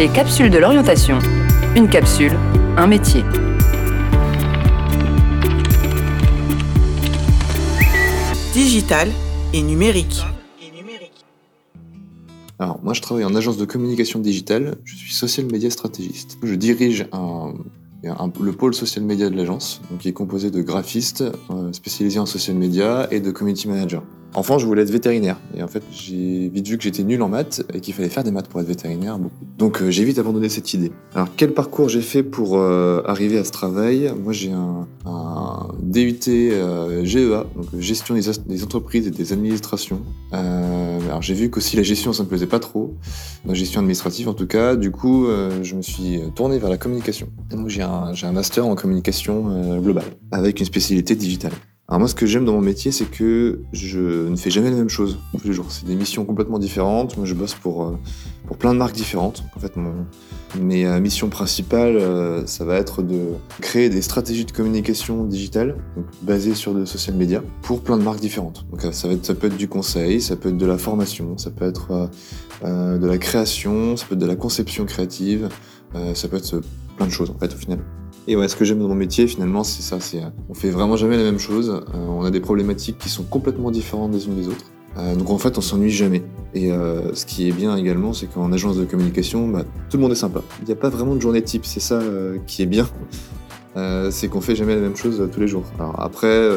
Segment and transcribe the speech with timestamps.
[0.00, 1.18] Les capsules de l'orientation.
[1.76, 2.32] Une capsule,
[2.78, 3.22] un métier.
[8.54, 9.10] Digital
[9.52, 10.22] et numérique.
[12.58, 14.78] Alors, moi, je travaille en agence de communication digitale.
[14.84, 16.38] Je suis social media stratégiste.
[16.42, 17.52] Je dirige un,
[18.02, 22.56] le pôle social media de l'agence, qui est composé de graphistes euh, spécialisés en social
[22.56, 24.00] media et de community managers.
[24.34, 25.36] Enfant, je voulais être vétérinaire.
[25.56, 28.22] Et en fait, j'ai vite vu que j'étais nul en maths et qu'il fallait faire
[28.22, 29.18] des maths pour être vétérinaire.
[29.58, 30.92] Donc, euh, j'ai vite abandonné cette idée.
[31.14, 34.12] Alors, quel parcours j'ai fait pour euh, arriver à ce travail?
[34.22, 34.86] Moi, j'ai un
[35.82, 40.02] DUT euh, GEA, donc gestion des, entreprises et des administrations.
[40.32, 42.94] Euh, alors, j'ai vu qu'aussi la gestion, ça me plaisait pas trop.
[43.46, 44.76] La gestion administrative, en tout cas.
[44.76, 47.28] Du coup, euh, je me suis tourné vers la communication.
[47.66, 51.52] J'ai un, un master en communication globale, avec une spécialité digitale.
[51.90, 54.76] Alors moi, ce que j'aime dans mon métier, c'est que je ne fais jamais la
[54.76, 55.66] même chose tous les jours.
[55.70, 57.16] C'est des missions complètement différentes.
[57.16, 57.98] Moi, je bosse pour, euh,
[58.46, 59.42] pour plein de marques différentes.
[59.56, 60.06] En fait, mon,
[60.60, 65.78] mes euh, missions principales, euh, ça va être de créer des stratégies de communication digitale,
[66.22, 68.64] basées sur de social media, pour plein de marques différentes.
[68.70, 71.38] Donc ça, va être, ça peut être du conseil, ça peut être de la formation,
[71.38, 72.08] ça peut être
[72.62, 75.48] de la création, ça peut être de la conception créative,
[76.14, 76.60] ça peut être
[76.96, 77.80] plein de choses en fait au final.
[78.26, 79.98] Et ouais, ce que j'aime dans mon métier, finalement, c'est ça.
[80.00, 81.70] C'est, euh, on fait vraiment jamais la même chose.
[81.70, 84.66] Euh, on a des problématiques qui sont complètement différentes des unes des autres.
[84.98, 86.22] Euh, donc en fait, on s'ennuie jamais.
[86.52, 90.12] Et ce qui est bien également, c'est qu'en agence de communication, bah, tout le monde
[90.12, 90.42] est sympa.
[90.60, 91.64] Il n'y a pas vraiment de journée type.
[91.64, 92.00] C'est ça
[92.48, 92.88] qui est bien.
[94.10, 95.62] C'est qu'on fait jamais la même chose tous les jours.
[95.78, 96.50] Alors après,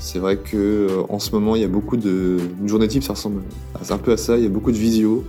[0.00, 3.12] c'est vrai que en ce moment, il y a beaucoup de une journée type, ça
[3.12, 3.42] ressemble
[3.88, 4.36] un peu à ça.
[4.36, 5.22] Il y a beaucoup de visio,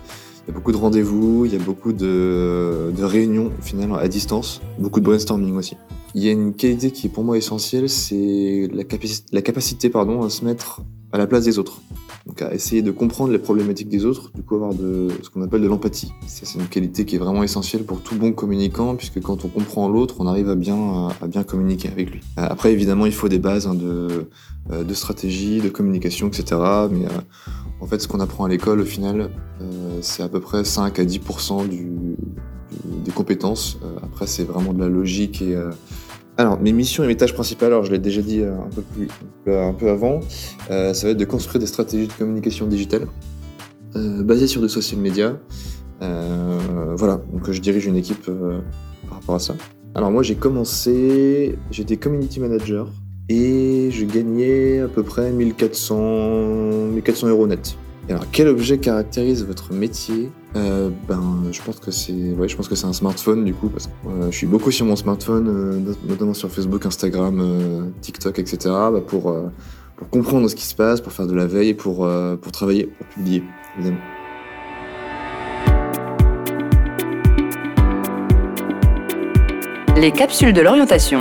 [0.49, 4.07] il y a beaucoup de rendez-vous, il y a beaucoup de, réunions au final à
[4.07, 5.77] distance, beaucoup de brainstorming aussi.
[6.15, 9.91] Il y a une qualité qui est pour moi essentielle, c'est la, capaci- la capacité
[9.91, 11.81] pardon, à se mettre à la place des autres.
[12.25, 15.43] Donc à essayer de comprendre les problématiques des autres, du coup avoir de ce qu'on
[15.43, 16.11] appelle de l'empathie.
[16.25, 19.87] C'est une qualité qui est vraiment essentielle pour tout bon communicant, puisque quand on comprend
[19.87, 22.21] l'autre, on arrive à bien, à bien communiquer avec lui.
[22.37, 24.25] Après évidemment il faut des bases hein, de,
[24.71, 26.59] euh, de stratégie, de communication, etc.
[27.81, 29.29] en fait ce qu'on apprend à l'école au final,
[29.61, 32.15] euh, c'est à peu près 5 à 10% du, du-
[33.03, 33.77] des compétences.
[33.83, 35.55] Euh, après c'est vraiment de la logique et...
[35.55, 35.71] euh,
[36.37, 39.09] alors, mes missions et mes tâches principales, alors je l'ai déjà dit un peu plus,
[39.51, 40.21] un peu avant,
[40.69, 43.07] ça va être de construire des stratégies de communication digitale
[43.93, 45.37] basées sur des social media.
[45.99, 48.27] Voilà, donc je dirige une équipe
[49.09, 49.53] par rapport à ça.
[49.95, 52.87] Alors moi j'ai commencé, j'étais community manager
[53.27, 55.97] et je gagnais à peu près 1400,
[57.01, 57.75] 1400 euros net.
[58.07, 60.31] Et alors quel objet caractérise votre métier?
[60.55, 61.21] Euh, Ben
[61.51, 64.31] je pense que c'est, je pense que c'est un smartphone du coup parce que euh,
[64.31, 68.57] je suis beaucoup sur mon smartphone, euh, not- notamment sur Facebook, Instagram, TikTok, etc.
[68.65, 69.35] bah, pour
[69.95, 72.07] pour comprendre ce qui se passe, pour faire de la veille, pour
[72.41, 73.43] pour travailler, pour publier.
[79.97, 81.19] Les capsules de l'orientation.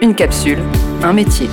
[0.00, 0.58] Une capsule,
[1.02, 1.48] un métier.